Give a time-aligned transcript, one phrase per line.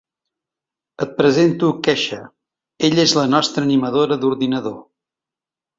[1.05, 2.19] Et presento Kesha,
[2.89, 4.79] ella és la nostra animadora d'ordinador.